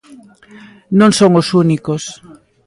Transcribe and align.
Non 0.99 1.11
son 1.19 1.31
os 1.41 1.47
únicos. 1.63 2.03